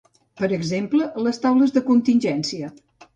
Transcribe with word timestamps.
Per 0.39 0.47
exemple, 0.55 1.09
les 1.27 1.39
taules 1.43 1.75
de 1.75 1.83
contingència. 1.91 2.71